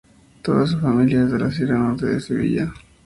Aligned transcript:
Toda 0.41 0.65
su 0.65 0.79
familia 0.79 1.25
es 1.25 1.31
de 1.31 1.37
la 1.37 1.51
Sierra 1.51 1.77
Norte 1.77 2.07
de 2.07 2.19
Sevilla. 2.19 2.73